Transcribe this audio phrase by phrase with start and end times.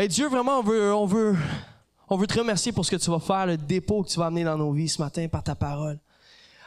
[0.00, 1.36] Ben Dieu, vraiment, on veut, on veut,
[2.08, 4.28] on veut te remercier pour ce que tu vas faire, le dépôt que tu vas
[4.28, 5.98] amener dans nos vies ce matin par ta parole.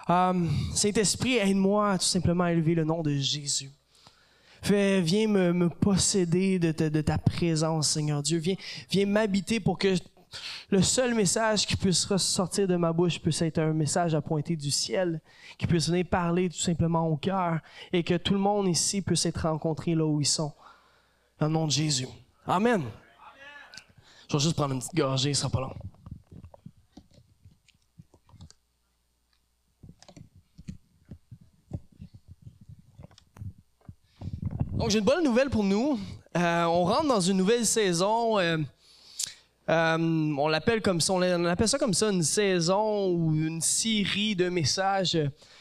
[0.08, 3.72] Euh, Saint-Esprit, aide-moi tout simplement à élever le nom de Jésus.
[4.62, 8.38] Viens me, posséder de ta, de ta présence, Seigneur Dieu.
[8.38, 8.56] Viens,
[8.92, 9.96] viens m'habiter pour que
[10.70, 14.56] le seul message qui puisse ressortir de ma bouche puisse être un message à pointer
[14.56, 15.20] du ciel,
[15.58, 17.62] qui puisse venir parler tout simplement au cœur
[17.94, 20.54] et que tout le monde ici puisse être rencontré là où ils sont.
[21.40, 22.08] Dans le nom de Jésus.
[22.46, 22.84] Amen.
[24.34, 25.76] Je vais juste prendre une petite gorgée, ça sera pas long.
[34.72, 36.00] Donc, j'ai une bonne nouvelle pour nous.
[36.36, 38.40] Euh, on rentre dans une nouvelle saison.
[38.40, 38.58] euh,
[39.70, 44.36] euh, on l'appelle comme ça, on appelle ça comme ça une saison ou une série
[44.36, 45.16] de messages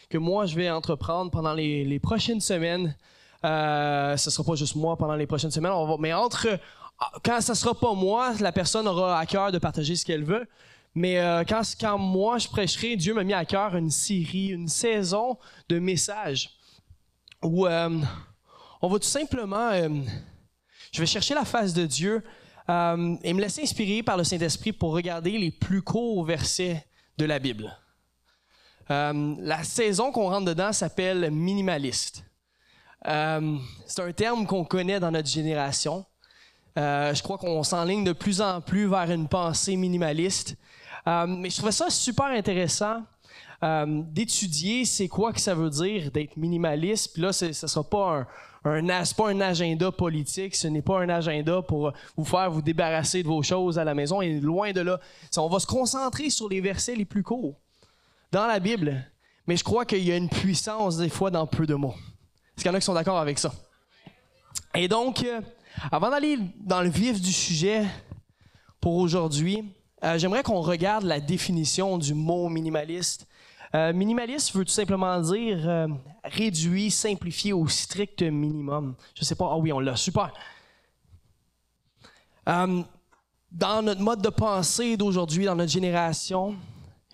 [0.09, 2.97] que moi je vais entreprendre pendant les, prochaines semaines.
[3.45, 6.59] Ce sera pas juste moi pendant les prochaines semaines, mais entre
[7.25, 10.47] quand ça sera pas moi, la personne aura à cœur de partager ce qu'elle veut.
[10.95, 14.69] Mais euh, quand, quand moi je prêcherai, Dieu m'a mis à cœur une série, une
[14.69, 16.51] saison de messages
[17.43, 18.01] où euh,
[18.83, 19.89] on va tout simplement, euh,
[20.93, 22.23] je vais chercher la face de Dieu
[22.69, 26.87] et me laisser inspirer par le Saint-Esprit pour regarder les plus courts versets
[27.19, 27.77] de la Bible.
[28.89, 32.25] La saison qu'on rentre dedans s'appelle minimaliste.
[33.05, 36.07] C'est un terme qu'on connaît dans notre génération.
[36.79, 40.57] Euh, je crois qu'on s'enligne de plus en plus vers une pensée minimaliste.
[41.07, 43.03] Euh, mais je trouvais ça super intéressant
[43.63, 47.13] euh, d'étudier c'est quoi que ça veut dire d'être minimaliste.
[47.13, 48.27] Puis là, ce ne sera pas
[48.65, 52.63] un, un, pas un agenda politique, ce n'est pas un agenda pour vous faire vous
[52.63, 54.23] débarrasser de vos choses à la maison.
[54.23, 54.99] Et loin de là,
[55.37, 57.57] on va se concentrer sur les versets les plus courts
[58.31, 59.05] dans la Bible.
[59.47, 61.95] Mais je crois qu'il y a une puissance des fois dans peu de mots.
[62.57, 63.53] Est-ce qu'il y en a qui sont d'accord avec ça?
[64.75, 65.25] Et donc,
[65.91, 67.87] avant d'aller dans le vif du sujet
[68.81, 69.65] pour aujourd'hui,
[70.05, 73.27] euh, j'aimerais qu'on regarde la définition du mot minimaliste.
[73.75, 75.87] Euh, minimaliste veut tout simplement dire euh,
[76.25, 78.95] réduit, simplifié au strict minimum.
[79.15, 80.33] Je sais pas, ah oui, on l'a, super.
[82.47, 86.57] Dans notre mode de pensée d'aujourd'hui, dans notre génération,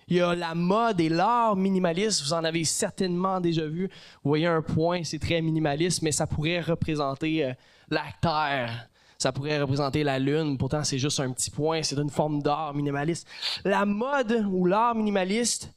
[0.09, 2.23] il y a la mode et l'art minimaliste.
[2.23, 3.87] Vous en avez certainement déjà vu.
[4.23, 7.53] Vous voyez un point, c'est très minimaliste, mais ça pourrait représenter euh,
[7.89, 8.89] la Terre.
[9.17, 10.57] Ça pourrait représenter la Lune.
[10.57, 11.83] Pourtant, c'est juste un petit point.
[11.83, 13.27] C'est une forme d'art minimaliste.
[13.63, 15.71] La mode ou l'art minimaliste,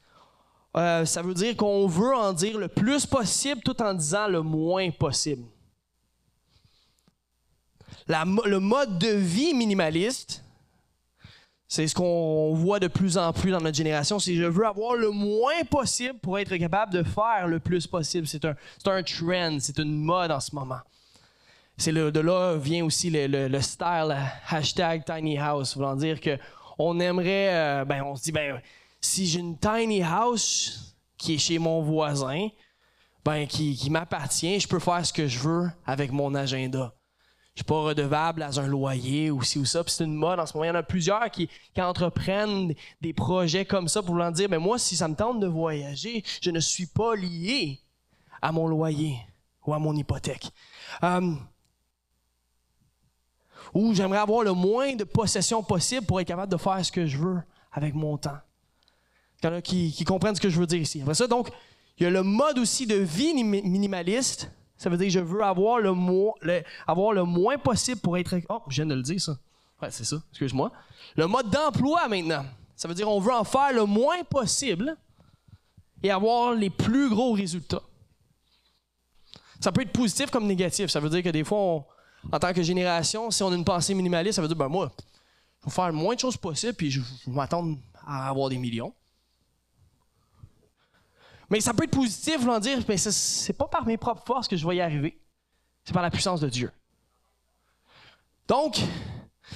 [0.77, 4.41] euh, ça veut dire qu'on veut en dire le plus possible tout en disant le
[4.41, 5.45] moins possible.
[8.09, 10.42] Le mode de vie minimaliste,
[11.75, 14.95] c'est ce qu'on voit de plus en plus dans notre génération, c'est je veux avoir
[14.95, 18.27] le moins possible pour être capable de faire le plus possible.
[18.27, 20.81] C'est un, un trend, c'est une mode en ce moment.
[21.79, 24.15] C'est de là vient aussi le, le- le style
[24.51, 26.37] hashtag tiny house, voulant dire que
[26.79, 28.61] on aimerait, euh, ben on se dit ben
[29.01, 32.49] si j'ai une tiny house qui est chez mon voisin,
[33.25, 36.93] ben qui, qui m'appartient, je peux faire ce que je veux avec mon agenda.
[37.55, 39.85] Je suis pas redevable à un loyer ou ci ou ça.
[39.85, 40.65] Puis c'est une mode en ce moment.
[40.65, 44.49] Il y en a plusieurs qui, qui entreprennent des projets comme ça pour vouloir dire,
[44.49, 47.79] mais moi, si ça me tente de voyager, je ne suis pas lié
[48.41, 49.19] à mon loyer
[49.67, 50.51] ou à mon hypothèque.
[51.03, 51.35] Euh,
[53.75, 57.07] ou j'aimerais avoir le moins de possessions possible pour être capable de faire ce que
[57.07, 58.39] je veux avec mon temps.
[59.43, 61.03] Il y en a qui, qui comprennent ce que je veux dire ici.
[61.03, 61.51] Après ça, donc,
[61.99, 64.51] il y a le mode aussi de vie nim- minimaliste.
[64.83, 65.93] Ça veut dire que je veux avoir le,
[66.89, 68.35] avoir le moins possible pour être...
[68.49, 69.39] Oh, je viens de le dire, ça.
[69.81, 70.73] Ouais, c'est ça, excuse-moi.
[71.17, 72.45] Le mode d'emploi, maintenant.
[72.75, 74.97] Ça veut dire qu'on veut en faire le moins possible
[76.03, 77.83] et avoir les plus gros résultats.
[79.61, 80.91] Ça peut être positif comme négatif.
[80.91, 81.85] Ça veut dire que des fois, on-
[82.33, 84.91] en tant que génération, si on a une pensée minimaliste, ça veut dire, ben moi,
[85.61, 88.59] je vais faire le moins de choses possible puis je, je m'attendre à avoir des
[88.59, 88.93] millions.
[91.53, 94.57] Mais ça peut être positif, voulant dire, mais c'est- pas par mes propres forces que
[94.57, 95.21] je vais y arriver.
[95.85, 96.73] C'est par la puissance de Dieu.
[98.49, 98.81] Donc,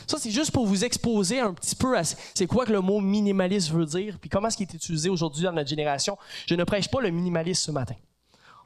[0.07, 3.01] ça, c'est juste pour vous exposer un petit peu à c'est quoi que le mot
[3.01, 6.19] minimaliste veut dire, puis comment est-ce qu'il est utilisé aujourd'hui dans notre génération.
[6.47, 7.95] Je ne prêche pas le minimalisme ce matin.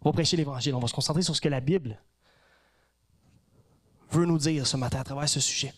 [0.02, 0.74] On va prêcher l'Évangile.
[0.74, 2.02] On va se concentrer sur ce que la Bible
[4.10, 5.72] veut nous dire ce matin à travers ce sujet.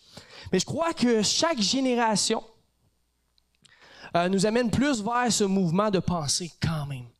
[0.52, 2.42] Mais je crois que chaque génération
[4.16, 7.11] euh, nous amène plus vers ce mouvement de pensée quand même.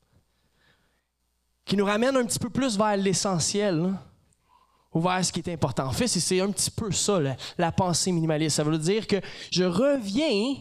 [1.73, 3.95] Qui nous ramène un petit peu plus vers l'essentiel,
[4.93, 5.87] ou vers ce qui est important.
[5.87, 7.19] En fait, c'est- un petit peu ça,
[7.57, 8.57] la, pensée minimaliste.
[8.57, 9.17] Ça veut dire que
[9.51, 10.57] je reviens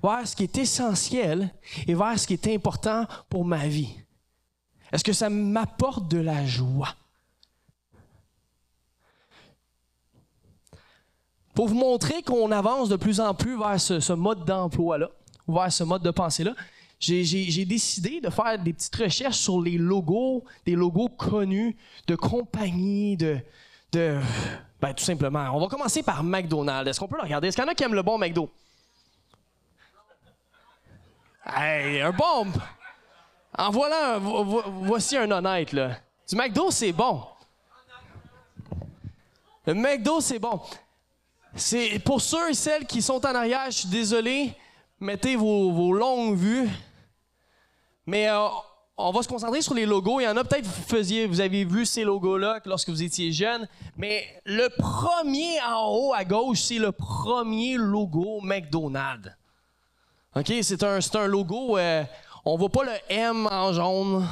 [0.00, 1.52] vers ce qui est essentiel
[1.88, 3.96] et vers ce qui est important pour ma vie.
[4.92, 6.94] Est-ce que ça m'apporte de la joie?
[11.52, 15.08] pour vous montrer qu'on avance de plus en plus vers ce, mode d'emploi-là,
[15.48, 16.54] vers ce mode de pensée-là,
[17.04, 23.16] j'ai décidé de faire des petites recherches sur les logos, des logos connus de compagnies,
[23.16, 23.38] de,
[23.92, 24.18] de
[24.80, 25.50] ben, tout simplement.
[25.52, 26.90] On va commencer par McDonald's.
[26.90, 27.48] Est-ce qu'on peut le regarder?
[27.48, 28.50] Est-ce qu'il y en a qui aiment le bon McDo?
[31.46, 32.52] Hey, un bon!
[33.56, 35.96] En voilà, voici un honnête, là.
[36.28, 37.22] Du McDo, c'est bon.
[39.66, 40.60] Le McDo, c'est bon.
[41.54, 44.52] C'est pour ceux et celles qui sont en arrière, je suis désolé,
[44.98, 46.68] mettez vos, longues vues.
[48.06, 48.48] Mais euh,
[48.96, 50.20] on va se concentrer sur les logos.
[50.20, 53.32] Il y en a peut-être vous faisiez, vous avez vu ces logos-là lorsque vous étiez
[53.32, 53.66] jeune.
[53.96, 59.30] Mais le premier en haut à gauche, c'est le premier logo McDonald's.
[60.36, 60.52] OK?
[60.62, 61.78] C'est un, un logo.
[61.78, 62.04] Euh,
[62.44, 64.28] on voit pas le M en jaune.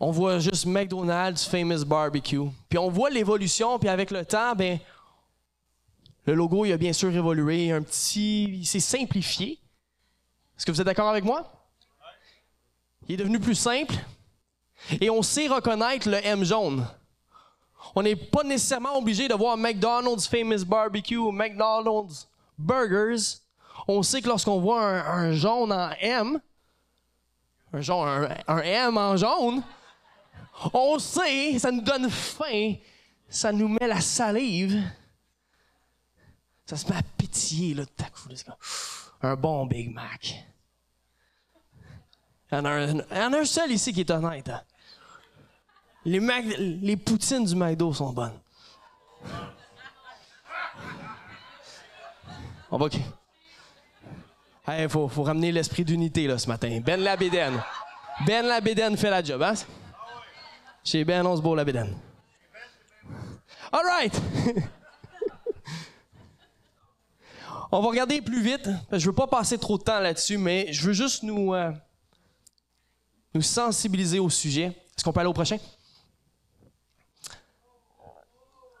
[0.00, 2.48] On voit juste McDonald's Famous Barbecue.
[2.68, 4.78] Puis on voit l'évolution, puis avec le temps, ben,
[6.24, 7.72] le logo, il a bien sûr évolué.
[7.72, 8.44] Un petit.
[8.44, 9.58] Il s'est simplifié.
[10.56, 11.57] Est-ce que vous êtes d'accord avec moi?
[13.08, 13.94] Il est devenu plus simple.
[15.00, 16.86] Et on sait reconnaître le M jaune.
[17.94, 22.28] On n'est pas nécessairement obligé de voir McDonald's Famous Barbecue ou McDonald's
[22.58, 23.40] Burgers.
[23.86, 26.38] On sait que lorsqu'on voit un, jaune en M,
[27.72, 29.62] un, jaune, un M en jaune,
[30.74, 32.74] on sait, ça nous donne faim,
[33.28, 34.82] ça nous met la salive.
[36.66, 38.34] Ça se met à pitié, là, tout.
[39.22, 40.47] Un bon Big Mac.
[42.50, 44.48] Il y, en a un, seul ici qui est honnête.
[44.48, 44.62] Hein.
[46.04, 48.38] Les, poutines du McDo sont bonnes.
[52.70, 52.88] On va.
[54.78, 56.80] Il faut, faut, ramener l'esprit d'unité ce matin.
[56.84, 57.62] Ben Labéden.
[58.26, 59.54] Ben Labéden fait la job, hein?
[60.84, 61.56] Chez Ben, on se beau.
[63.70, 64.22] All right!
[67.70, 68.70] on va regarder plus vite.
[68.92, 71.72] Je veux pas passer trop de temps là-dessus, mais je veux juste nous, euh,
[73.34, 74.72] nous sensibiliser au sujet.
[74.96, 75.58] Est-ce qu'on peut aller au prochain?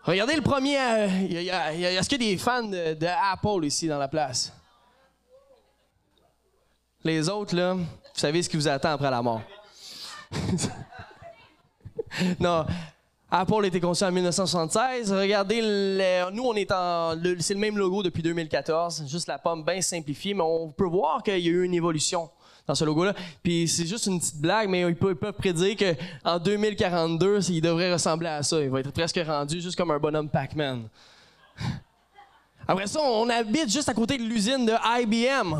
[0.02, 0.74] Regardez le premier.
[0.74, 4.52] Est-ce qu'il y a des fans de Apple ici dans la place?
[7.04, 7.84] Les autres, là, vous
[8.14, 9.42] savez ce qui vous attend après la mort.
[12.40, 12.66] non.
[13.30, 15.12] Apple a été conçu en 1976.
[15.12, 15.60] Regardez,
[16.32, 17.14] nous, on est en.
[17.40, 21.22] c'est le même logo depuis 2014, juste la pomme bien simplifiée, mais on peut voir
[21.22, 22.30] qu'il y a eu une évolution
[22.68, 23.14] dans ce logo-là.
[23.42, 25.74] Puis c'est juste une petite blague, mais ils peuvent, prédire
[26.22, 28.60] qu'en 2042, il devrait ressembler à ça.
[28.60, 30.86] Il va être presque rendu juste comme un bonhomme Pac-Man.
[32.68, 35.56] Après ça, on habite juste à côté de l'usine de IBM.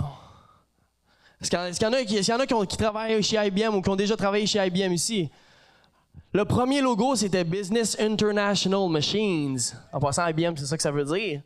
[1.41, 4.65] Est-ce qu'il y, en a, qui, travaillent chez IBM ou qui ont déjà travaillé chez
[4.67, 5.31] IBM ici?
[6.33, 9.59] Le premier logo, c'était Business International Machines.
[9.93, 11.41] En passant, IBM, c'est ça que ça veut dire.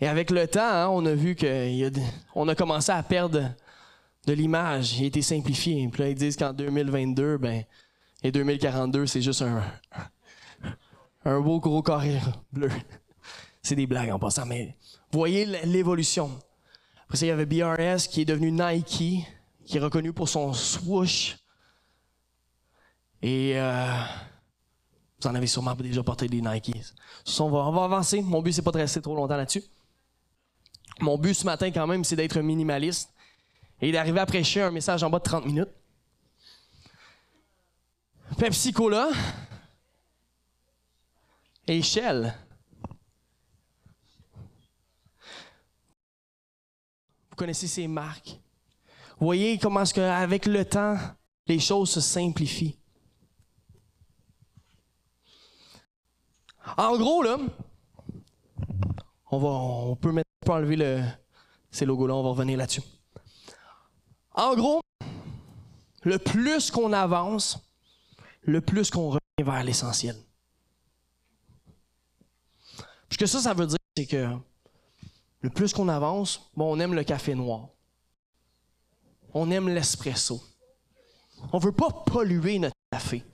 [0.00, 3.50] Et avec le temps, hein, on a vu qu'on a commencé à perdre
[4.28, 4.98] de l'image.
[4.98, 5.88] Il a été simplifié.
[5.88, 7.64] Puis là, ils disent qu'en 2022, ben,
[8.22, 9.62] et 2042, c'est juste un,
[11.24, 12.20] un beau gros carré
[12.52, 12.70] bleu.
[13.62, 14.76] C'est des blagues en passant, mais
[15.10, 16.30] voyez l'évolution.
[17.04, 19.24] Après ça, il y avait BRS qui est devenu Nike,
[19.64, 21.38] qui est reconnu pour son swoosh.
[23.22, 23.94] Et euh,
[25.20, 26.76] vous en avez sûrement déjà porté des Nike.
[27.40, 28.20] On va, on va avancer.
[28.20, 29.64] Mon but, c'est pas de rester trop longtemps là-dessus.
[31.00, 33.10] Mon but ce matin, quand même, c'est d'être minimaliste
[33.80, 35.70] et d'arriver à prêcher un message en bas de 30 minutes.
[38.38, 39.10] Pepsi Cola
[41.66, 42.34] et Shell
[47.38, 48.38] connaissez ces marques.
[49.18, 50.98] Vous voyez comment est-ce qu'avec le temps,
[51.46, 52.76] les choses se simplifient.
[56.76, 57.38] En gros, là,
[59.30, 60.12] on, va, on peut,
[60.48, 61.02] enlever le,
[61.70, 62.82] ces logos-là, on va revenir là-dessus.
[64.38, 64.80] En gros,
[66.04, 67.58] le plus qu'on avance,
[68.42, 70.16] le plus qu'on revient vers l'essentiel.
[73.10, 74.28] Ce que ça, ça veut dire, c'est que
[75.40, 77.66] le plus qu'on avance, bon, on aime le café noir.
[79.34, 80.40] On aime l'espresso.
[81.52, 83.24] On ne veut pas polluer notre café.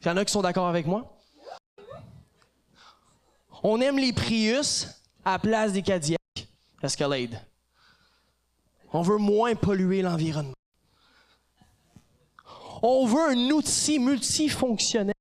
[0.00, 1.18] Il y en a qui sont d'accord avec moi?
[3.64, 4.86] On aime les Prius
[5.24, 6.20] à la place des Cadillac
[6.80, 7.40] Escalade.
[8.96, 10.54] On veut moins polluer l'environnement.
[12.82, 15.14] On veut un outil multifonctionnel.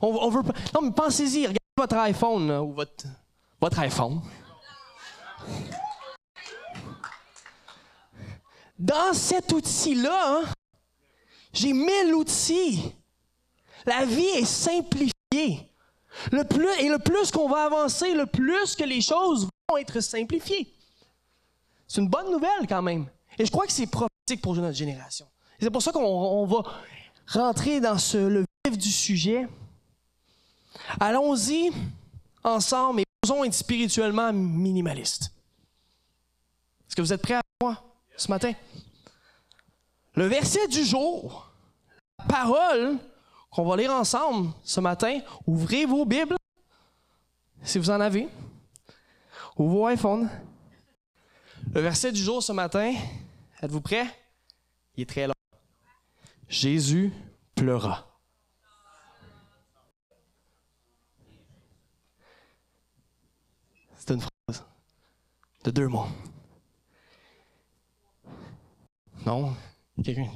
[0.00, 0.40] On, veut
[0.74, 3.04] Non, mais pensez-y, regardez votre iPhone ou votre,
[3.60, 4.22] votre iPhone.
[8.78, 10.44] Dans cet outil-là, hein,
[11.52, 12.94] j'ai mille outils.
[13.84, 15.70] La vie est simplifiée.
[16.32, 20.00] Le plus, et le plus qu'on va avancer, le plus que les choses vont être
[20.00, 20.74] simplifiées.
[21.86, 23.06] C'est une bonne nouvelle quand même.
[23.38, 25.26] Et je crois que c'est prophétique pour notre génération.
[25.60, 26.62] C'est pour ça qu'on va
[27.26, 29.46] rentrer dans le vif du sujet.
[31.00, 31.70] Allons-y
[32.42, 35.32] ensemble et osons être spirituellement minimalistes.
[36.86, 37.82] Est-ce que vous êtes prêts à moi
[38.16, 38.52] ce matin?
[40.14, 41.50] Le verset du jour,
[42.18, 42.98] la parole
[43.50, 46.36] qu'on va lire ensemble ce matin, ouvrez vos Bibles,
[47.62, 48.28] si vous en avez,
[49.56, 50.28] ou vos iPhones.
[51.74, 52.94] Le verset du jour ce matin,
[53.60, 54.06] êtes-vous prêts?
[54.94, 55.34] Il est très long.
[56.48, 57.12] Jésus
[57.56, 58.16] pleura.
[63.96, 64.64] C'est une phrase
[65.64, 66.06] de deux mots.
[69.26, 69.56] Non?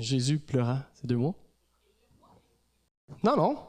[0.01, 1.37] Jésus pleura, c'est deux mots?
[3.23, 3.69] Non, non.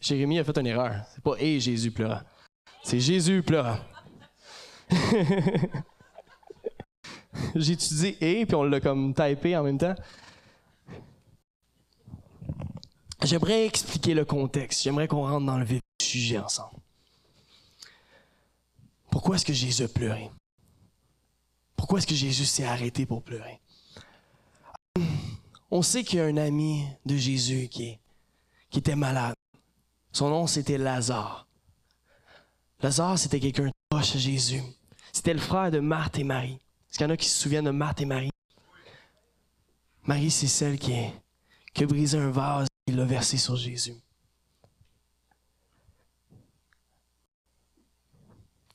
[0.00, 1.04] Jérémie a fait une erreur.
[1.12, 2.22] C'est pas Et Jésus pleura.
[2.84, 3.80] C'est Jésus pleura.
[7.60, 9.94] J'ai étudié et, puis on l'a comme typé en même temps.
[13.22, 14.82] J'aimerais expliquer le contexte.
[14.82, 16.78] J'aimerais qu'on rentre dans le vif du sujet ensemble.
[19.10, 20.30] Pourquoi est-ce que Jésus a pleuré?
[21.76, 23.60] Pourquoi est-ce que Jésus s'est arrêté pour pleurer?
[25.70, 27.98] On sait qu'il y a un ami de Jésus qui,
[28.70, 29.34] qui était malade.
[30.12, 31.46] Son nom, c'était Lazare.
[32.80, 34.62] Lazare, c'était quelqu'un proche de Jésus.
[35.12, 36.58] C'était le frère de Marthe et Marie.
[36.98, 38.30] Qu'il y en a qui se souviennent de Marthe et Marie?
[40.02, 43.94] Marie, c'est celle qui, a brisé un vase et l'a versé sur Jésus.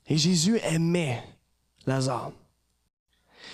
[0.07, 1.21] Et Jésus aimait
[1.85, 2.31] Lazare.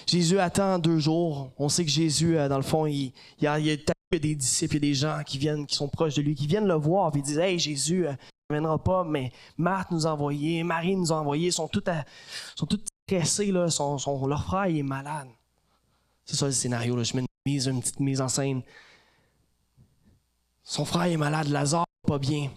[0.05, 1.51] Jésus attend deux jours.
[1.57, 3.11] On sait que Jésus, euh, dans le fond, il,
[3.41, 6.21] y a, des disciples, il y a des gens qui viennent, qui sont proches de
[6.21, 8.13] lui, qui viennent le voir, et ils disent Hey, Jésus, euh,
[8.51, 11.83] ne viendra pas, mais Marthe nous a envoyé, Marie nous a envoyé, ils sont tous,
[12.55, 13.67] sont tous stressés, là,
[14.27, 15.29] leur frère est malade.
[16.25, 18.61] C'est ça le scénario, je mets une, mise, une petite mise en scène.
[20.63, 22.51] Son frère est malade, Lazare pas bien.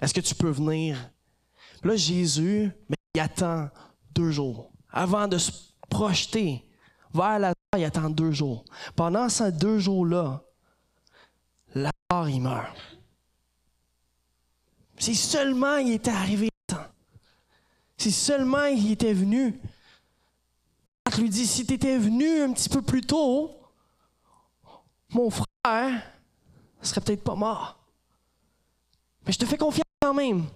[0.00, 1.10] Est-ce que tu peux venir?
[1.82, 3.68] Là, Jésus, mais il attend
[4.14, 5.50] deux jours avant de se
[5.88, 6.64] projeter
[7.12, 8.64] vers la il attend deux jours.
[8.94, 10.42] Pendant ces deux jours-là,
[11.74, 11.90] la
[12.28, 12.76] il meurt.
[14.98, 16.51] Si seulement il était arrivé.
[18.02, 19.60] Si seulement il était venu.
[21.06, 23.54] Il lui dit, si tu étais venu un petit peu plus tôt,
[25.10, 26.02] mon frère
[26.80, 27.78] serait peut-être pas mort.
[29.24, 30.46] Mais je te fais confiance quand même.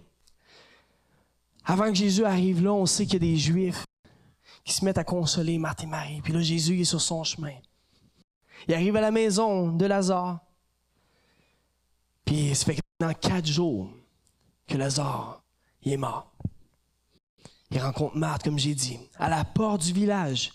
[1.65, 3.85] Avant que Jésus arrive là, on sait qu'il y a des Juifs
[4.65, 6.21] qui se mettent à consoler Marthe et Marie.
[6.23, 7.55] Puis là, Jésus est sur son chemin.
[8.67, 10.41] Il arrive à la maison de Lazare.
[12.25, 13.89] Puis ça fait dans quatre jours
[14.67, 15.45] que Lazare
[15.85, 16.33] est mort.
[17.77, 20.51] Il rencontre Marthe, comme j'ai dit, à la porte du village.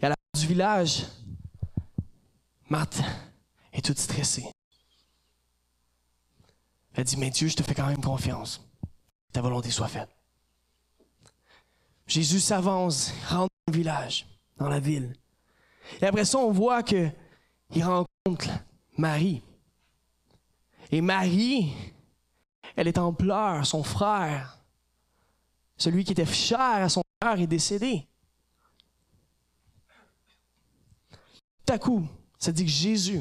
[0.00, 1.06] Et à la porte du village,
[2.68, 3.02] Marthe
[3.72, 4.46] est toute stressée.
[6.94, 8.64] Elle dit, mais Dieu, je te fais quand même confiance.
[9.32, 10.08] Ta volonté soit faite.
[12.06, 14.24] Jésus s'avance, rentre dans le village,
[14.58, 15.16] dans la ville.
[16.00, 17.12] Et après ça, on voit qu'il
[17.74, 18.50] rencontre
[18.96, 19.42] Marie.
[20.92, 21.74] Et Marie,
[22.76, 24.63] elle est en pleurs, son frère,
[25.84, 28.08] celui qui était cher à son frère, est décédé.
[31.66, 33.20] Tout à coup, ça dit que Jésus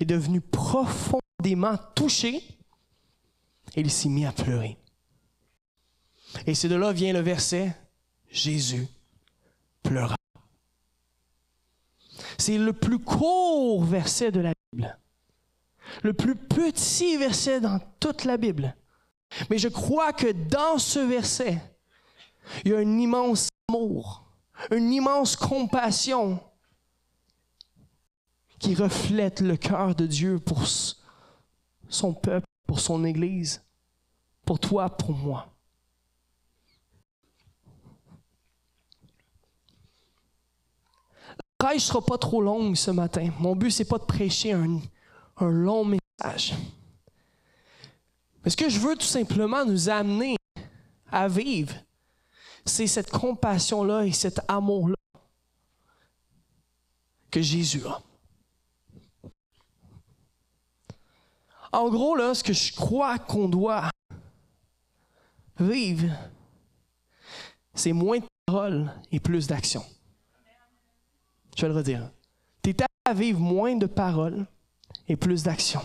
[0.00, 2.36] est devenu profondément touché
[3.76, 4.76] et il s'est mis à pleurer.
[6.44, 7.76] Et c'est de là vient le verset
[8.28, 8.88] Jésus
[9.84, 10.16] pleura.
[12.36, 14.98] C'est le plus court verset de la Bible.
[16.02, 18.74] Le plus petit verset dans toute la Bible.
[19.50, 21.60] Mais je crois que dans ce verset,
[22.64, 24.24] il y a un immense amour,
[24.70, 26.40] une immense compassion
[28.58, 30.62] qui reflète le cœur de Dieu pour
[31.88, 33.62] son peuple, pour son Église,
[34.44, 35.52] pour toi, pour moi.
[41.28, 43.30] La prêche ne sera pas trop longue ce matin.
[43.38, 44.80] Mon but, c'est pas de prêcher un,
[45.38, 46.54] un long message.
[48.46, 50.36] Ce que je veux tout simplement nous amener
[51.10, 51.74] à vivre,
[52.64, 54.96] c'est cette compassion-là et cet amour-là
[57.30, 58.00] que Jésus a.
[61.72, 63.90] En gros, là, ce que je crois qu'on doit
[65.58, 66.16] vivre,
[67.74, 69.84] c'est moins de paroles et plus d'action.
[71.56, 72.10] Je vais le redire.
[72.62, 74.46] Tu es à vivre moins de paroles
[75.08, 75.80] et plus d'action.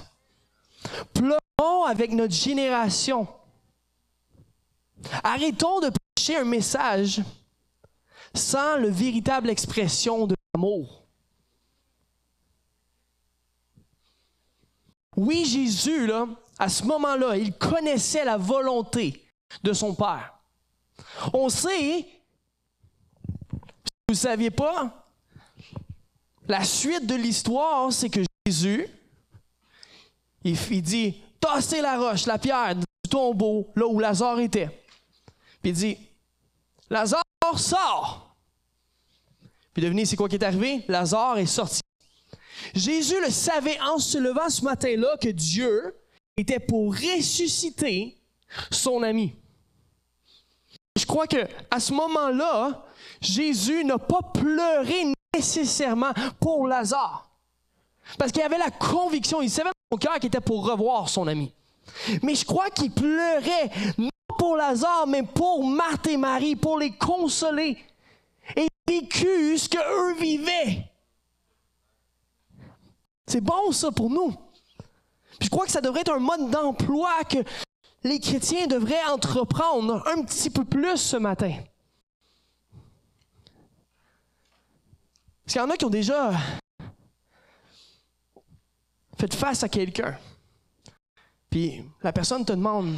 [1.14, 1.41] Pleurons
[1.88, 3.28] avec notre génération.
[5.24, 7.22] Arrêtons de prêcher un message
[8.34, 11.04] sans le véritable expression de l'amour.
[15.18, 16.28] Oui, Jésus, là,
[16.58, 19.26] à ce moment-là, il connaissait la volonté
[19.64, 20.34] de son Père.
[21.34, 22.08] On sait, si
[24.08, 25.08] vous ne saviez pas,
[26.48, 28.88] la suite de l'histoire, c'est que Jésus,
[30.44, 34.70] il, dit, tassez la roche, la pierre du tombeau, là où Lazare était.
[35.62, 35.98] Puis il dit,
[36.90, 37.24] Lazare,
[37.58, 38.36] sort.
[39.74, 40.86] Puis devinez, c'est quoi qui est arrivé?
[40.88, 41.82] Lazare est sorti.
[42.74, 45.96] Jésus le savait en se levant ce matin-là que Dieu
[46.38, 48.18] était pour ressusciter
[48.70, 49.36] son ami.
[50.98, 52.86] Je crois que à ce moment-là,
[53.22, 57.30] Jésus n'a pas pleuré nécessairement pour Lazare.
[58.18, 61.54] Parce qu'il avait la conviction, il savait cœur qu'il était pour revoir son ami.
[62.24, 66.92] Mais je crois qu'il pleurait non pour Lazare, mais pour Marthe et Marie, pour les
[66.92, 67.78] consoler
[68.56, 70.90] et vécu ce qu'eux vivaient.
[73.28, 74.34] C'est bon ça pour nous.
[75.40, 77.38] je crois que ça devrait être un mode d'emploi que
[78.04, 81.54] les chrétiens devraient entreprendre un petit peu plus ce matin.
[85.46, 86.32] Parce qu'il y en a qui ont déjà
[89.22, 90.18] fait face à quelqu'un.
[91.50, 92.96] Puis la personne te demande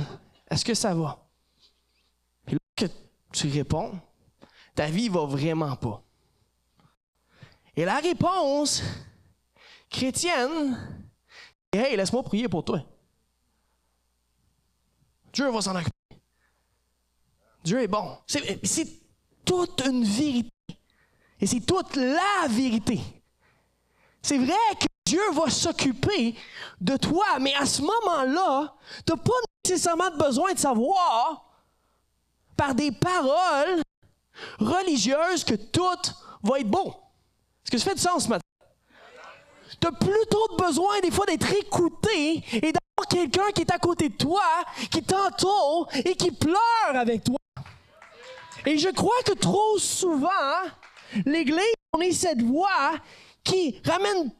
[0.50, 1.28] Est-ce que ça va?
[2.46, 2.86] Puis là que
[3.34, 4.00] tu réponds,
[4.74, 6.02] ta vie va vraiment pas.
[7.76, 8.84] Et la réponse
[9.90, 10.78] chrétienne,
[11.72, 12.84] Hey, laisse-moi prier pour toi.
[15.34, 16.22] Dieu va s'en occuper.
[17.64, 18.16] Dieu est bon.
[18.28, 18.88] C'est
[19.44, 20.52] toute une vérité.
[21.40, 23.00] Et c'est toute la vérité.
[24.22, 26.34] C'est vrai que Dieu va s'occuper
[26.82, 28.74] de toi, mais à ce moment-là,
[29.06, 29.32] tu n'as pas
[29.64, 31.46] nécessairement besoin de savoir
[32.58, 33.84] par des paroles
[34.58, 35.84] religieuses que tout
[36.42, 36.96] va être beau.
[37.64, 38.42] Est-ce que ça fait du sens ce matin?
[39.80, 44.10] Tu as plutôt besoin des fois d'être écouté et d'avoir quelqu'un qui est à côté
[44.10, 44.42] de toi,
[44.90, 47.38] qui t'entoure et qui pleure avec toi.
[48.66, 50.28] Et je crois que trop souvent,
[51.24, 52.94] l'Église, on est cette voix
[53.44, 54.32] qui ramène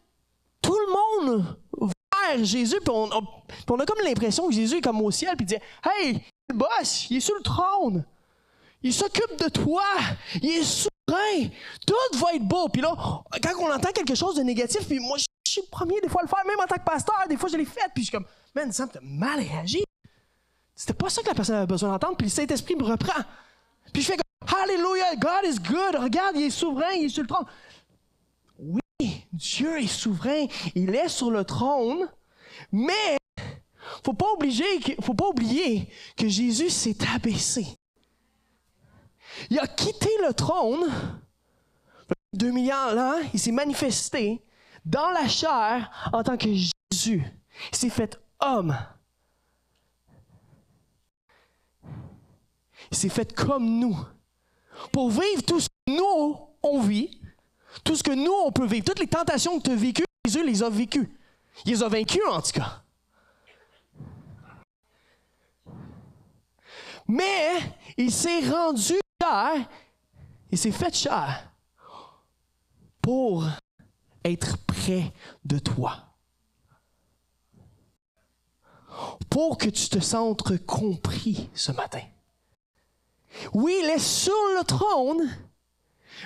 [0.64, 5.12] tout le monde vers Jésus, puis on, a comme l'impression que Jésus est comme au
[5.12, 8.06] ciel, puis il dit Hey, le boss, il est sur le trône.
[8.82, 9.86] Il s'occupe de toi.
[10.42, 11.50] Il est souverain.
[11.86, 12.68] Tout va être beau.
[12.70, 12.96] Puis là,
[13.42, 16.22] quand on entend quelque chose de négatif, puis moi, je suis le premier des fois
[16.22, 18.10] à le faire, même en tant que pasteur, des fois, je l'ai fait, puis je
[18.10, 19.84] suis comme, man, ça me mal réagi.
[20.76, 23.22] C'était pas ça que la personne avait besoin d'entendre, puis le Saint-Esprit me reprend.
[23.94, 25.96] Puis je fais comme, Hallelujah, God is good.
[25.96, 27.46] Regarde, il est souverain, il est sur le trône.
[29.32, 32.10] Dieu est souverain, il est sur le trône,
[32.72, 33.18] mais
[34.04, 34.26] faut pas
[35.02, 37.66] faut pas oublier que Jésus s'est abaissé.
[39.50, 40.92] Il a quitté le trône,
[42.34, 44.44] deux milliards là, il s'est manifesté
[44.86, 47.24] dans la chair en tant que Jésus.
[47.72, 48.76] Il s'est fait homme.
[52.92, 53.98] Il s'est fait comme nous.
[54.92, 57.20] Pour vivre tout ce que nous, on vit,
[57.84, 60.46] tout ce que nous, on peut vivre, toutes les tentations que tu as vécues, Jésus
[60.46, 61.18] les a vécues.
[61.66, 62.84] Il les a vaincues, en tout cas.
[67.08, 67.52] Mais
[67.98, 69.68] il s'est rendu cher,
[70.52, 71.52] il s'est fait cher
[73.02, 73.46] pour
[74.24, 75.12] être près
[75.44, 75.98] de toi.
[79.30, 82.04] Pour que tu te sentes compris ce matin.
[83.54, 85.30] Oui, il est sur le trône,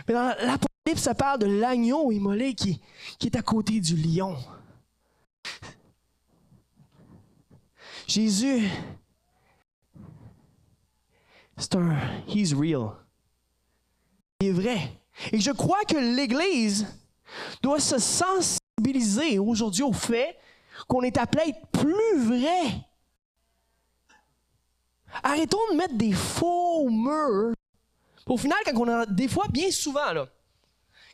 [0.07, 2.81] mais dans l'Apocalypse, ça parle de l'agneau immolé qui,
[3.19, 4.35] qui est à côté du lion.
[8.07, 8.69] Jésus,
[11.57, 11.97] c'est un
[12.27, 12.91] He's real.
[14.39, 15.01] Il est vrai.
[15.31, 16.87] Et je crois que l'Église
[17.61, 20.37] doit se sensibiliser aujourd'hui au fait
[20.87, 22.87] qu'on est appelé à être plus vrai.
[25.23, 27.53] Arrêtons de mettre des faux murs.
[28.27, 30.27] Au final, quand on a des fois, bien souvent, là,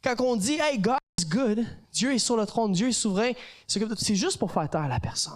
[0.03, 3.31] quand on dit Hey, God is good, Dieu est sur le trône, Dieu est souverain,
[3.67, 5.35] c'est juste pour faire taire la personne.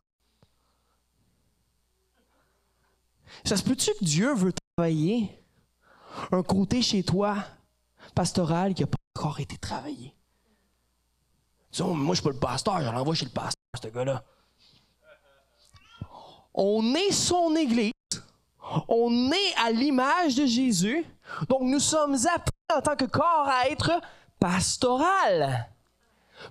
[3.46, 5.40] Ça se peut-tu que Dieu veut travailler
[6.32, 7.38] un côté chez toi
[8.16, 10.14] pastoral qui n'a pas encore été travaillé?
[11.72, 14.24] Disons, moi, je suis pas le pasteur, je l'envoie chez le pasteur, ce gars-là.
[16.54, 17.92] On est son Église,
[18.88, 21.06] on est à l'image de Jésus,
[21.50, 23.92] donc nous sommes appelés en tant que corps à être
[24.40, 25.70] pastoral.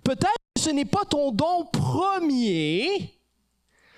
[0.02, 3.18] Peut-être que ce n'est pas ton don premier,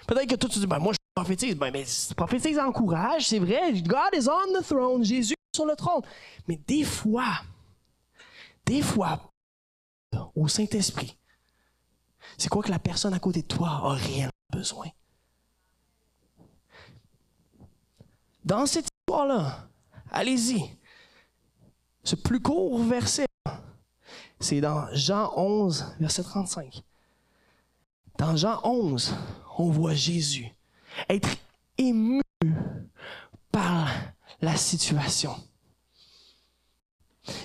[0.06, 1.84] peut-être que toi tu dis, ben moi je prophétise, ben, mais
[2.16, 6.02] prophétise encourage, c'est vrai, God is on the throne, Jésus est sur le trône.
[6.46, 7.40] Mais des fois,
[8.66, 9.32] des fois,
[10.34, 11.16] au Saint-Esprit,
[12.36, 14.86] c'est quoi que la personne à côté de toi a réellement besoin?
[18.44, 19.67] Dans cette histoire-là,
[20.10, 20.78] allez-y.
[22.04, 23.26] Ce plus court verset,
[24.40, 26.82] c'est dans Jean 11, verset 35.
[28.18, 29.14] Dans Jean 11,
[29.58, 30.48] on voit Jésus
[31.08, 31.28] être
[31.76, 32.22] ému
[33.52, 33.90] par
[34.40, 35.34] la situation.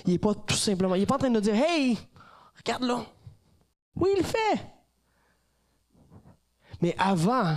[0.06, 1.98] Il n'est pas tout simplement, il n'est pas en train de dire Hey,
[2.56, 3.04] regarde là.
[3.96, 4.74] Oui, il le fait.
[6.80, 7.56] Mais avant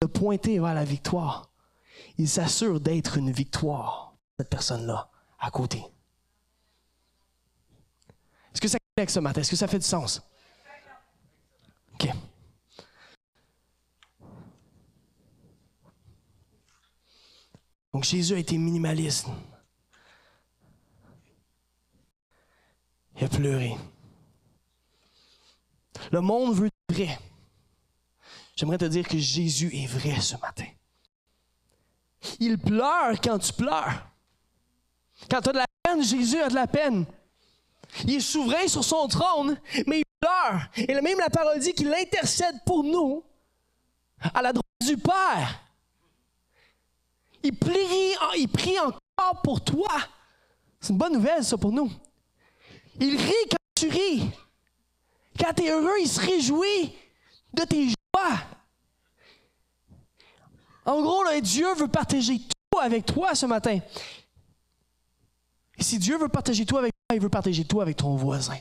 [0.00, 1.50] de pointer vers la victoire,
[2.18, 5.84] il s'assure d'être une victoire, cette personne-là, à côté.
[8.52, 9.40] Est-ce que ça connecte ce matin?
[9.40, 10.22] Est-ce que ça fait du sens?
[11.94, 12.08] OK.
[17.92, 19.26] Donc Jésus a été minimaliste.
[23.16, 23.76] Il a pleuré.
[26.10, 27.18] Le monde veut vrai.
[28.56, 30.66] J'aimerais te dire que Jésus est vrai ce matin.
[32.40, 34.06] Il pleure quand tu pleures.
[35.30, 37.04] Quand tu as de la peine, Jésus a de la peine.
[38.04, 40.68] Il est souverain sur son trône, mais il pleure.
[40.76, 43.22] Et même la parole dit qu'il intercède pour nous
[44.32, 45.60] à la droite du Père.
[47.42, 49.92] Il prie, il prie encore pour toi.
[50.80, 51.90] C'est une bonne nouvelle, ça, pour nous.
[53.00, 54.30] Il rit quand tu ris.
[55.38, 56.94] Quand tu es heureux, il se réjouit
[57.52, 58.38] de tes joies.
[60.84, 63.78] En gros, Dieu veut partager tout avec toi ce matin.
[65.76, 68.58] Et si Dieu veut partager tout avec toi, il veut partager tout avec ton voisin.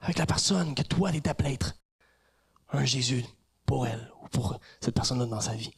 [0.00, 1.74] Avec la personne que toi, tu es appelé être.
[2.70, 3.24] Un Jésus
[3.64, 5.72] pour elle ou pour cette personne-là dans sa vie.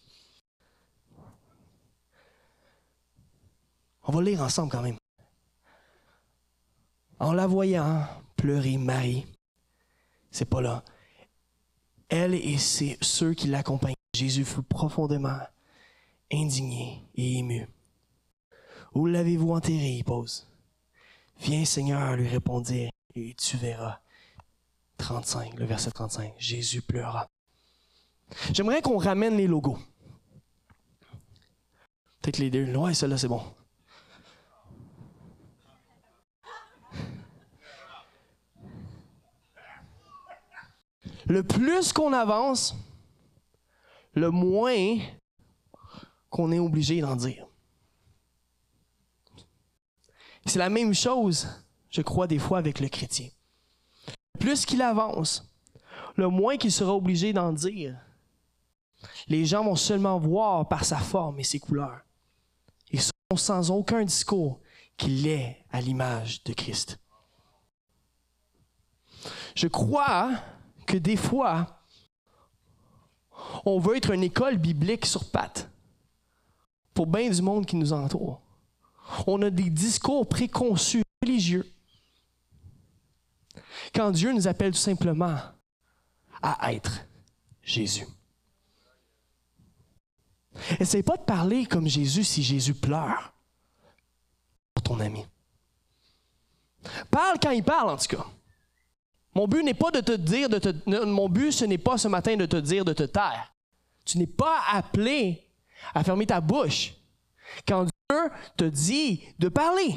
[4.02, 4.96] On va lire ensemble quand même.
[7.20, 9.26] En la voyant pleurer Marie,
[10.30, 10.82] c'est pas là.
[12.08, 15.38] Elle et ceux qui l'accompagnent, Jésus fut profondément
[16.32, 17.68] indigné et ému.
[18.94, 19.90] Où l'avez-vous enterré?
[19.90, 20.46] Il pose.
[21.40, 24.00] Viens, Seigneur, lui répondit, et tu verras.
[24.96, 26.34] 35, le verset 35.
[26.38, 27.28] Jésus pleura.
[28.52, 29.78] J'aimerais qu'on ramène les logos.
[32.20, 32.74] Peut-être les deux.
[32.74, 33.42] Ouais, celle-là, c'est bon.
[41.28, 42.74] Le plus qu'on avance,
[44.14, 44.98] le moins
[46.30, 47.46] qu'on est obligé d'en dire.
[50.46, 51.46] C'est la même chose,
[51.90, 53.28] je crois, des fois avec le chrétien.
[54.40, 55.46] Plus qu'il avance,
[56.16, 57.98] le moins qu'il sera obligé d'en dire.
[59.28, 62.00] Les gens vont seulement voir par sa forme et ses couleurs.
[62.90, 64.60] Ils sont sans aucun discours
[64.96, 66.98] qu'il est à l'image de Christ.
[69.54, 70.30] Je crois
[70.88, 71.82] que des fois,
[73.64, 75.70] on veut être une école biblique sur pattes
[76.94, 78.40] pour bien du monde qui nous entoure.
[79.26, 81.70] On a des discours préconçus religieux.
[83.94, 85.38] Quand Dieu nous appelle tout simplement
[86.42, 87.06] à être
[87.62, 88.06] Jésus.
[90.80, 93.32] Essaye pas de parler comme Jésus si Jésus pleure
[94.74, 95.24] pour ton ami.
[97.10, 98.26] Parle quand il parle, en tout cas.
[99.38, 100.48] Mon but n'est pas de te dire.
[101.06, 103.54] Mon but, ce n'est pas ce matin de te dire de te taire.
[104.04, 105.46] Tu n'es pas appelé
[105.94, 106.92] à fermer ta bouche
[107.64, 108.18] quand Dieu
[108.56, 109.94] te dit de parler.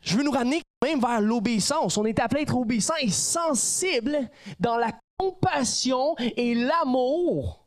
[0.00, 1.98] Je veux nous ramener quand même vers l'obéissance.
[1.98, 7.66] On est appelé à être obéissant et sensible dans la compassion et l'amour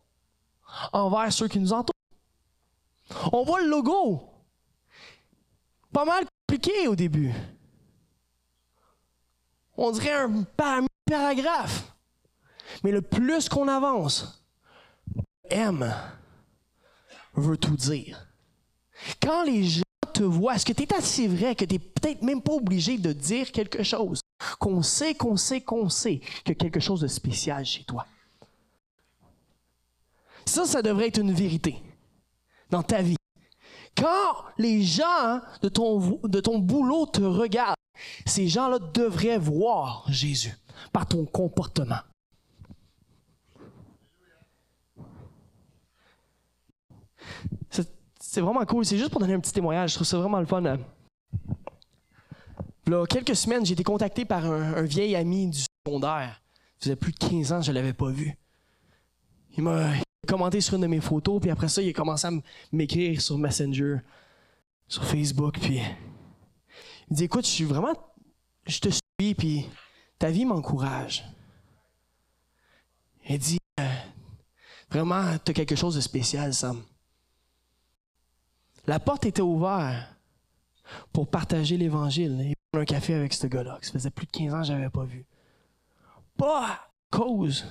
[0.93, 1.93] envers ceux qui nous entourent.
[3.31, 4.31] On voit le logo.
[5.93, 7.31] Pas mal compliqué au début.
[9.77, 10.43] On dirait un
[11.07, 11.93] paragraphe.
[12.83, 14.43] Mais le plus qu'on avance,
[15.49, 15.93] M
[17.35, 18.27] veut tout dire.
[19.21, 19.83] Quand les gens
[20.13, 22.97] te voient, est-ce que tu es assez vrai que tu n'es peut-être même pas obligé
[22.97, 24.21] de dire quelque chose?
[24.59, 28.05] Qu'on sait, qu'on sait, qu'on sait a quelque chose de spécial chez toi.
[30.45, 31.81] Ça, ça devrait être une vérité
[32.69, 33.17] dans ta vie.
[33.97, 37.75] Quand les gens de ton, de ton boulot te regardent,
[38.25, 40.57] ces gens-là devraient voir Jésus
[40.91, 42.01] par ton comportement.
[48.35, 48.85] C'est vraiment cool.
[48.85, 49.91] C'est juste pour donner un petit témoignage.
[49.91, 50.61] Je trouve ça vraiment le fun.
[50.61, 50.77] Là,
[53.07, 56.41] quelques semaines, j'ai été contacté par un, vieil ami du secondaire.
[56.77, 58.37] Ça faisait plus de 15 ans que je ne l'avais pas vu.
[59.57, 59.91] Il m'a
[60.25, 62.31] commenté sur une de mes photos, puis après ça, il a commencé à
[62.71, 63.97] m'écrire sur Messenger,
[64.87, 65.79] sur Facebook, puis
[67.09, 67.93] il dit Écoute, je suis vraiment.
[68.67, 69.67] Je te suis, puis
[70.17, 71.23] ta vie m'encourage.
[73.27, 73.87] Il dit euh,
[74.89, 76.81] Vraiment, tu as quelque chose de spécial, Sam.
[78.87, 80.09] La porte était ouverte
[81.11, 84.53] pour partager l'Évangile et prendre un café avec ce gars-là, ça faisait plus de 15
[84.53, 85.25] ans que je n'avais pas vu.
[86.37, 87.65] Pas à cause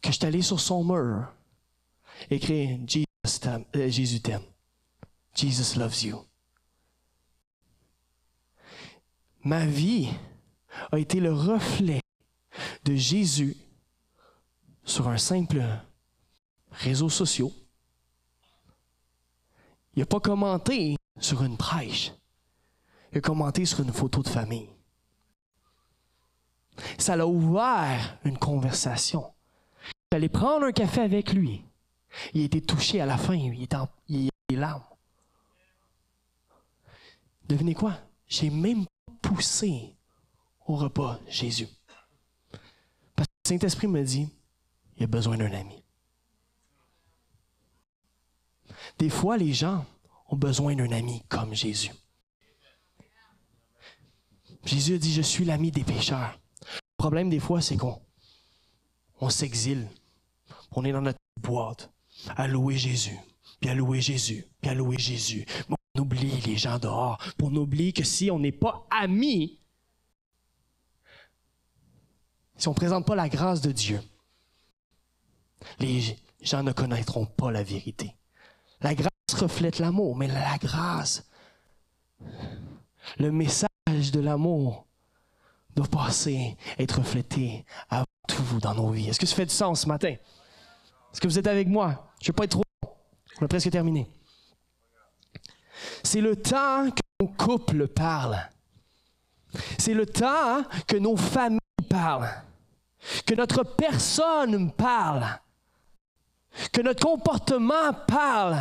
[0.00, 1.32] que je suis allé sur son mur
[2.28, 2.78] écrire
[3.46, 4.42] euh, Jésus t'aime.
[5.34, 6.24] Jesus loves you.
[9.42, 10.10] Ma vie
[10.92, 12.00] a été le reflet
[12.84, 13.56] de Jésus
[14.84, 15.62] sur un simple
[16.72, 17.48] réseau social.
[19.94, 22.12] Il n'a pas commenté sur une prêche.
[23.12, 24.68] Il a commenté sur une photo de famille.
[26.98, 29.32] Ça l'a ouvert une conversation.
[30.12, 31.64] J'allais prendre un café avec lui.
[32.34, 33.34] Il a été touché à la fin.
[33.34, 34.82] Il, était en, il a des larmes.
[37.48, 37.98] Devinez quoi?
[38.26, 38.86] J'ai même
[39.22, 39.96] poussé
[40.66, 41.68] au repas Jésus.
[43.16, 44.28] Parce que le Saint-Esprit me dit,
[44.96, 45.82] il a besoin d'un ami.
[48.98, 49.84] Des fois, les gens
[50.28, 51.92] ont besoin d'un ami comme Jésus.
[54.64, 56.38] Jésus a dit, je suis l'ami des pécheurs.
[56.62, 58.00] Le problème des fois, c'est qu'on
[59.20, 59.88] on, s'exile.
[60.72, 61.90] On est dans notre boîte
[62.36, 63.18] à louer Jésus,
[63.60, 65.46] puis à louer Jésus, puis à louer Jésus.
[65.68, 69.60] on oublie les gens dehors, on oublie que si on n'est pas amis,
[72.56, 74.00] si on ne présente pas la grâce de Dieu,
[75.78, 78.14] les gens ne connaîtront pas la vérité.
[78.80, 81.28] La grâce reflète l'amour, mais la grâce,
[83.18, 83.68] le message
[84.12, 84.86] de l'amour
[85.74, 89.08] doit passer, être reflété à tout dans nos vies.
[89.08, 90.14] Est-ce que ça fait du sens ce matin?
[91.12, 92.12] Est-ce que vous êtes avec moi?
[92.20, 92.90] Je ne vais pas être trop long.
[93.40, 94.08] On a presque terminé.
[96.02, 98.48] C'est le temps que nos couples parlent.
[99.78, 102.30] C'est le temps que nos familles parlent.
[103.26, 105.26] Que notre personne parle.
[106.72, 108.58] Que notre comportement parle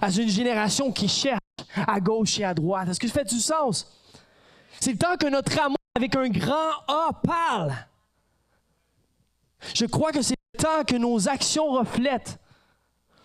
[0.00, 1.40] à une génération qui cherche
[1.76, 2.88] à gauche et à droite.
[2.88, 3.86] Est-ce que ça fait du sens?
[4.80, 7.74] C'est le temps que notre amour avec un grand A parle.
[9.74, 12.38] Je crois que c'est temps que nos actions reflètent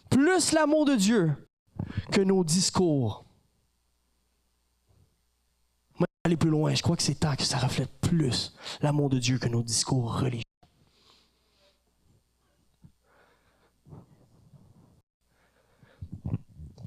[0.09, 1.49] plus l'amour de Dieu
[2.11, 3.25] que nos discours.
[5.97, 9.19] Moi, aller plus loin, je crois que c'est temps que ça reflète plus l'amour de
[9.19, 10.43] Dieu que nos discours religieux.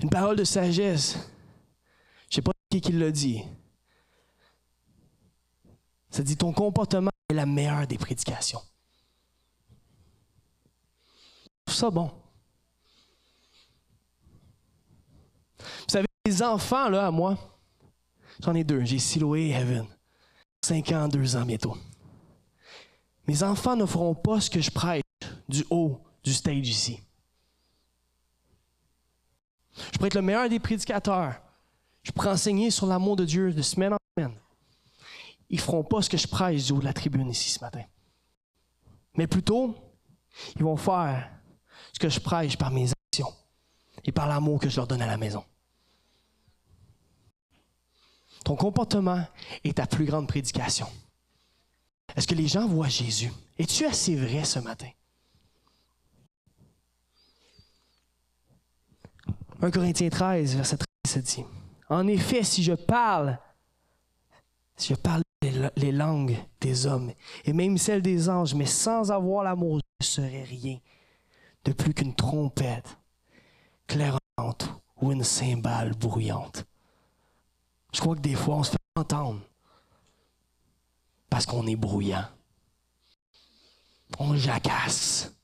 [0.03, 1.13] Une parole de sagesse.
[1.13, 3.45] Je ne sais pas qui, qui l'a dit.
[6.11, 8.61] Ça dit ton comportement est la meilleure des prédications.
[11.68, 12.11] Ça bon.
[15.59, 17.37] Vous savez, les enfants, là, à moi,
[18.40, 18.85] j'en ai deux.
[18.85, 19.87] J'ai Siloé et Heaven.
[20.61, 21.77] Cinq ans, deux ans bientôt.
[23.27, 25.03] Mes enfants ne feront pas ce que je prêche
[25.48, 27.01] du haut du stage ici.
[29.75, 31.40] Je pourrais être le meilleur des prédicateurs.
[32.03, 34.37] Je pourrais enseigner sur l'amour de Dieu de semaine en semaine
[35.53, 37.61] ils ne feront pas ce que je prêche du haut de la tribune ici ce
[37.61, 37.83] matin.
[39.14, 39.77] Mais plutôt,
[40.57, 41.31] ils vont faire
[41.93, 43.33] ce que je prêche par mes actions
[44.05, 45.45] et par l'amour que je leur donne à la maison.
[48.45, 49.25] Ton comportement
[49.63, 50.89] est ta plus grande prédication.
[52.17, 53.33] Est-ce que les gens voient Jésus?
[53.59, 54.89] Es-tu assez vrai ce matin?
[59.61, 61.45] 1 Corinthiens 13, verset 13, dit
[61.89, 63.39] En effet, si je parle,
[64.77, 65.23] si je parle
[65.77, 67.13] les, langues des hommes
[67.45, 70.79] et même celles des anges, mais sans avoir l'amour, je ne serais rien
[71.64, 72.96] de plus qu'une trompette
[73.87, 76.64] clairante ou une cymbale bruyante.
[77.92, 79.40] Je crois que des fois, on se fait entendre
[81.29, 82.27] parce qu'on est bruyant.
[84.18, 85.35] On jacasse.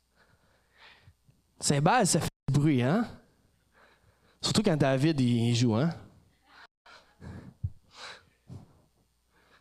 [1.61, 3.09] Cymbale, ça fait du bruit, hein?
[4.41, 5.91] Surtout quand David il joue, hein?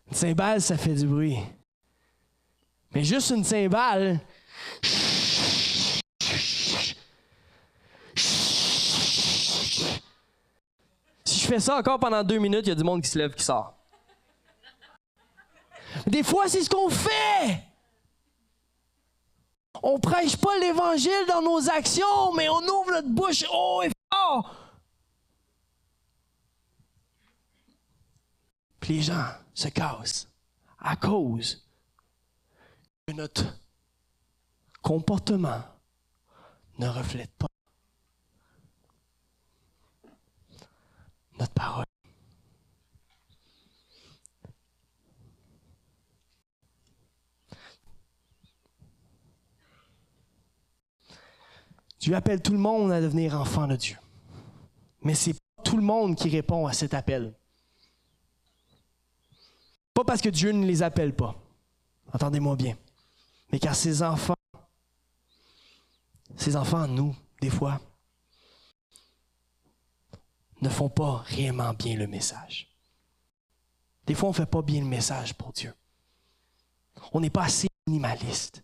[0.07, 1.37] Une cymbale, ça fait du bruit.
[2.93, 4.19] Mais juste une cymbale.
[11.47, 13.43] Fais ça encore pendant deux minutes, il y a du monde qui se lève, qui
[13.43, 13.73] sort.
[16.05, 17.63] Des fois, c'est ce qu'on fait.
[19.81, 24.55] On prêche pas l'évangile dans nos actions, mais on ouvre notre bouche haut et fort
[28.79, 30.27] que les gens se cassent
[30.79, 31.63] à cause
[33.05, 33.43] que notre
[34.81, 35.61] comportement
[36.79, 37.47] ne reflète pas
[41.39, 41.85] notre parole.
[52.07, 53.97] Dieu appelle tout le monde à devenir enfant de Dieu.
[55.01, 57.33] Mais c'est pas tout le monde qui répond à cet appel.
[59.93, 61.35] Pas parce que Dieu ne les appelle pas.
[62.13, 62.77] Entendez-moi bien.
[63.51, 64.37] Mais car ses enfants,
[66.37, 67.81] ses enfants, nous, des fois,
[70.61, 72.69] ne font pas réellement bien le message.
[74.05, 75.73] Des fois, on ne fait pas bien le message pour Dieu.
[77.11, 78.63] On n'est pas assez minimaliste.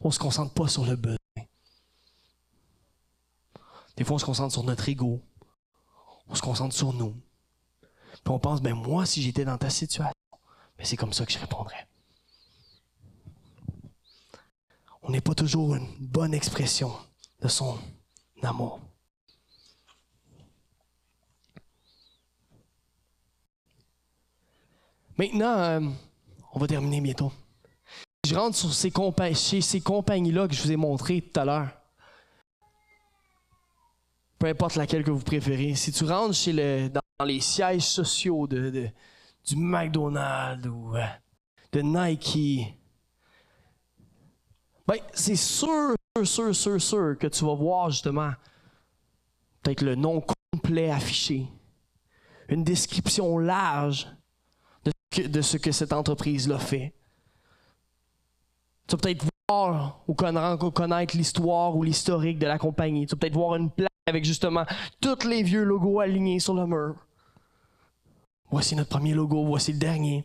[0.00, 1.16] On ne se concentre pas sur le besoin.
[3.96, 5.20] Des fois, on se concentre sur notre ego.
[6.28, 7.14] On se concentre sur nous.
[7.80, 10.12] Puis on pense, ben moi, si j'étais dans ta situation,
[10.76, 11.88] ben c'est comme ça que je répondrais.
[15.02, 16.92] On n'est pas toujours une bonne expression
[17.40, 17.78] de son
[18.42, 18.80] amour.
[25.16, 25.80] Maintenant, euh,
[26.52, 27.32] on va terminer bientôt.
[28.28, 28.92] Je rentre sur ces
[29.34, 31.70] chez ces compagnies-là que je vous ai montrées tout à l'heure.
[34.38, 35.74] Peu importe laquelle que vous préférez.
[35.74, 38.90] Si tu rentres chez le, dans les sièges sociaux de,
[39.46, 41.06] du McDonald's ou euh,
[41.72, 42.76] de Nike,
[44.86, 48.32] ben, c'est sûr, sûr, sûr, sûr que tu vas voir justement
[49.62, 51.46] peut-être le nom complet affiché,
[52.50, 54.06] une description large
[55.16, 56.92] de ce que cette entreprise-là fait.
[58.88, 63.06] Tu vas peut-être voir ou connaître l'histoire ou l'historique de la compagnie.
[63.06, 64.64] Tu vas peut-être voir une plaque avec justement
[65.00, 66.94] tous les vieux logos alignés sur le mur.
[68.50, 70.24] Voici notre premier logo, voici le dernier.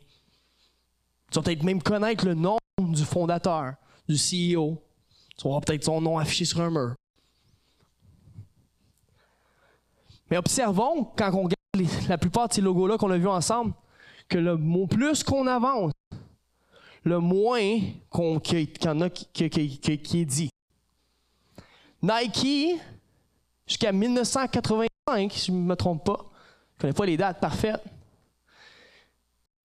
[1.30, 3.73] Tu vas peut-être même connaître le nom du fondateur,
[4.08, 4.82] du CEO.
[5.38, 6.95] Tu vas peut-être son nom affiché sur un mur.
[10.32, 13.73] Mais observons, quand on regarde la plupart de ces logos-là qu'on a vus ensemble,
[14.30, 15.91] que le plus qu'on avance,
[17.04, 20.50] le moins qu'on, qu'il y en a qui, est dit.
[22.02, 22.80] Nike,
[23.68, 26.32] jusqu'à 1985, si je ne me trompe pas,
[26.72, 27.84] je ne connais pas les dates parfaites,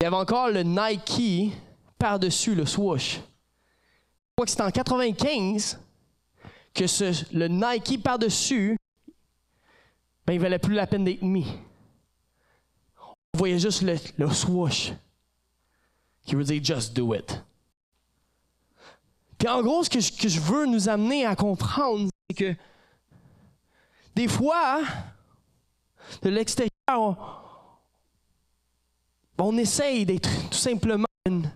[0.01, 1.53] il y avait encore le Nike
[1.99, 3.17] par-dessus le swoosh.
[3.17, 3.21] Je
[4.37, 5.81] crois que c'est en 95
[6.75, 6.85] que
[7.37, 8.77] le Nike par-dessus,
[10.25, 11.47] ben, il valait plus la peine d'être mis.
[13.35, 14.93] On voyait juste le, le swoosh
[16.29, 17.43] qui veut dire just do it.
[19.39, 22.55] Puis en gros, ce que je, veux nous amener à comprendre, c'est que
[24.15, 24.83] des fois,
[26.21, 27.81] de l'extérieur,
[29.39, 31.51] on, essaye d'être tout simplement une,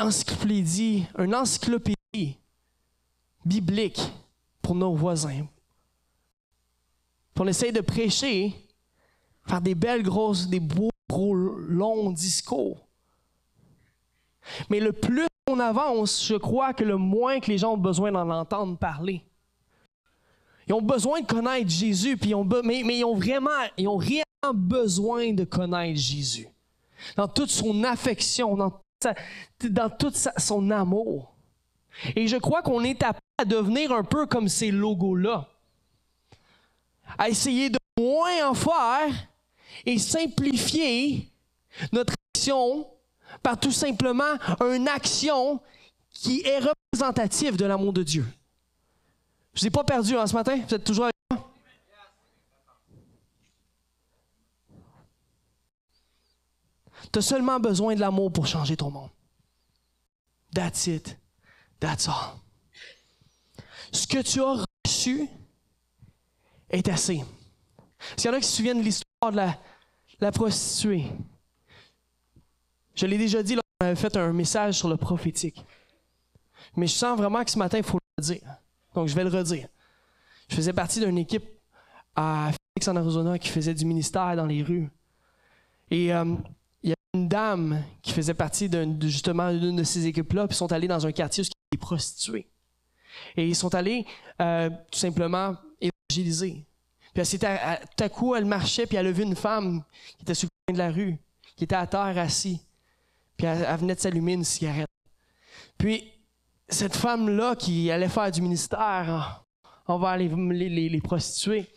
[0.00, 2.38] encyclopédie, une encyclopédie
[3.44, 4.00] biblique
[4.62, 5.46] pour nos voisins.
[7.38, 8.52] On essaye de prêcher,
[9.46, 10.90] faire des belles grosses, des beaux
[11.26, 12.86] long discours.
[14.70, 18.12] Mais le plus on avance, je crois que le moins que les gens ont besoin
[18.12, 19.24] d'en entendre parler.
[20.66, 24.54] Ils ont besoin de connaître Jésus, puis ont mais, ils ont vraiment, ils ont réellement
[24.54, 26.48] besoin de connaître Jésus.
[27.16, 28.78] Dans toute son affection, dans,
[29.62, 31.34] dans tout son amour.
[32.14, 35.48] Et je crois qu'on est appelé à devenir un peu comme ces logos-là.
[37.16, 39.27] À essayer de moins en faire
[39.84, 41.30] et simplifier
[41.92, 42.86] notre action
[43.42, 45.60] par tout simplement une action
[46.10, 48.26] qui est représentative de l'amour de Dieu.
[49.54, 50.56] Je ne vous ai pas perdu hein, ce matin?
[50.56, 51.50] Vous êtes toujours avec moi?
[57.12, 59.10] Tu as seulement besoin de l'amour pour changer ton monde.
[60.54, 61.16] That's it.
[61.80, 62.38] That's all.
[63.92, 65.28] Ce que tu as reçu
[66.70, 67.24] est assez.
[68.16, 69.58] S'il y en a qui se souviennent de l'histoire de la,
[70.20, 71.04] la prostituée.
[72.94, 75.64] Je l'ai déjà dit lorsqu'on avait fait un message sur le prophétique.
[76.76, 78.42] Mais je sens vraiment que ce matin, il faut le dire.
[78.94, 79.68] Donc, je vais le redire.
[80.48, 81.44] Je faisais partie d'une équipe
[82.16, 84.88] à Phoenix, en Arizona, qui faisait du ministère dans les rues.
[85.90, 86.34] Et euh,
[86.82, 90.56] il y avait une dame qui faisait partie de, justement d'une de ces équipes-là, puis
[90.56, 92.48] sont allés dans un quartier où il y des prostituées.
[93.36, 94.04] Et ils sont allés
[94.40, 96.64] euh, tout simplement évangéliser.
[97.24, 99.82] Puis tout à coup, elle marchait, puis elle a vu une femme
[100.16, 101.16] qui était sur le coin de la rue,
[101.56, 102.60] qui était à terre assis.
[103.36, 104.88] Puis elle, venait de s'allumer une cigarette.
[105.76, 106.12] Puis
[106.68, 109.44] cette femme-là qui allait faire du ministère
[109.86, 111.68] envers les, prostituées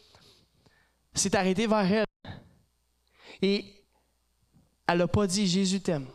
[1.13, 2.05] s'est arrêtée vers elle.
[3.41, 3.65] Et
[4.87, 6.07] elle n'a pas dit Jésus t'aime.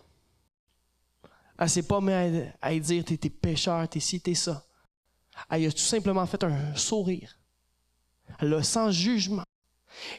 [1.59, 4.65] Elle s'est pas mise à, à dire t'es pécheur, t'es ci, t'es ça.
[5.51, 7.37] Elle a tout simplement fait un sourire.
[8.39, 9.45] A sans jugement.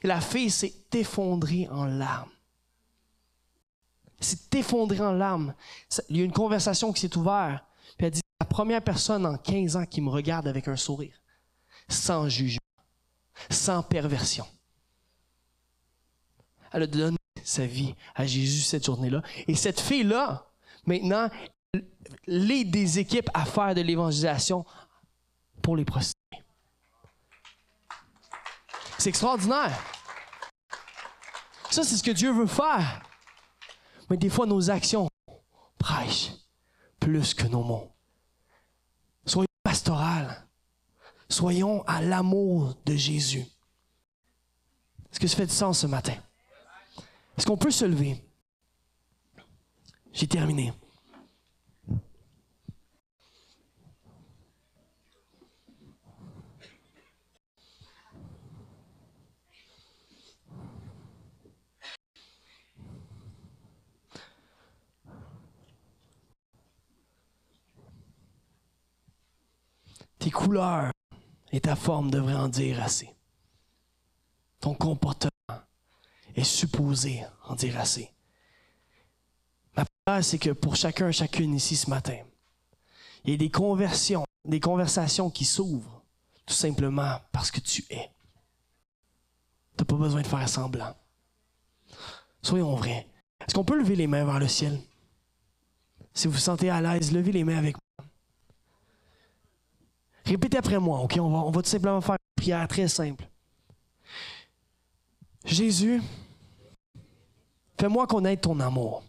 [0.01, 2.31] Et la fille s'est effondrée en larmes.
[4.19, 5.53] S'est effondrée en larmes.
[6.09, 7.63] Il y a une conversation qui s'est ouverte.
[7.97, 11.21] Puis elle dit La première personne en 15 ans qui me regarde avec un sourire,
[11.87, 12.59] sans jugement,
[13.49, 14.45] sans perversion.
[16.71, 19.21] Elle a donné sa vie à Jésus cette journée-là.
[19.47, 20.47] Et cette fille-là,
[20.85, 21.29] maintenant,
[22.25, 24.65] l'aide des équipes à faire de l'évangélisation
[25.61, 26.16] pour les prostituées.
[28.97, 29.77] C'est extraordinaire.
[31.69, 33.03] Ça, c'est ce que Dieu veut faire.
[34.09, 35.09] Mais des fois, nos actions
[35.77, 36.31] prêchent
[36.99, 37.91] plus que nos mots.
[39.25, 40.47] Soyons pastorales.
[41.29, 43.45] Soyons à l'amour de Jésus.
[45.11, 46.15] Est-ce que ça fait du sens ce matin?
[47.37, 48.23] Est-ce qu'on peut se lever?
[50.13, 50.73] J'ai terminé.
[70.31, 70.91] Couleurs
[71.51, 73.09] et ta forme devraient en dire assez.
[74.59, 75.31] Ton comportement
[76.35, 78.11] est supposé en dire assez.
[79.75, 82.17] Ma prière, c'est que pour chacun, chacune ici ce matin,
[83.23, 86.03] il y ait des conversions, des conversations qui s'ouvrent,
[86.45, 88.09] tout simplement parce que tu es.
[89.75, 90.95] Tu n'as pas besoin de faire semblant.
[92.41, 93.07] Soyons vrais.
[93.41, 94.81] Est-ce qu'on peut lever les mains vers le ciel?
[96.13, 97.86] Si vous vous sentez à l'aise, levez les mains avec moi.
[100.27, 101.17] Répétez après moi, OK?
[101.21, 103.25] On va, tout simplement faire une prière très simple.
[105.45, 106.01] Jésus,
[107.79, 109.03] fais-moi connaître ton amour.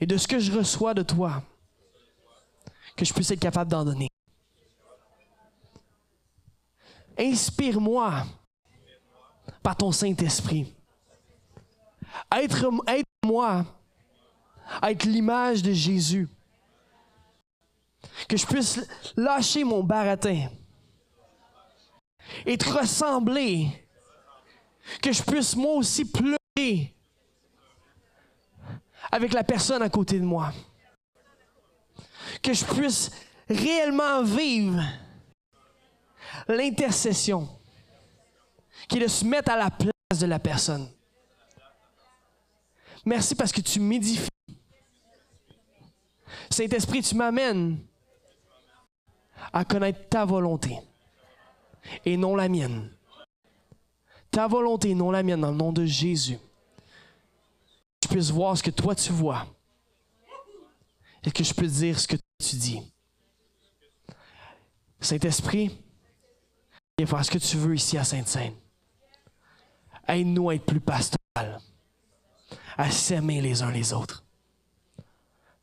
[0.00, 1.42] Et de ce que je reçois de toi,
[2.96, 4.08] que je puisse être capable d'en donner.
[7.18, 8.24] Inspire-moi
[9.62, 10.74] par ton Saint-Esprit.
[12.34, 13.66] Être, être moi,
[14.82, 16.28] être l'image de Jésus.
[18.28, 18.80] Que je puisse
[19.16, 20.48] lâcher mon baratin
[22.46, 23.68] et te ressembler.
[25.00, 26.94] Que je puisse moi aussi pleurer
[29.10, 30.52] avec la personne à côté de moi.
[32.42, 33.10] Que je puisse
[33.48, 34.82] réellement vivre
[36.48, 37.48] l'intercession,
[38.88, 40.90] qui de se mettre à la place de la personne.
[43.04, 44.28] Merci parce que tu m'édifies.
[46.50, 47.78] Saint-Esprit, tu m'amènes
[49.52, 50.78] à connaître ta volonté
[52.04, 52.90] et non la mienne.
[54.30, 56.38] Ta volonté, non la mienne, dans le nom de Jésus.
[58.00, 59.46] Que je puisse voir ce que toi tu vois
[61.24, 62.82] et que je puisse dire ce que tu dis.
[65.00, 65.78] Saint-Esprit,
[66.98, 68.54] viens faire ce que tu veux ici à Sainte-Sainte.
[70.06, 71.60] Aide-nous à être plus pastoral,
[72.76, 74.24] à s'aimer les uns les autres.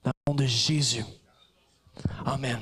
[0.03, 1.05] Dans le nom de Jésus.
[2.25, 2.59] Amen.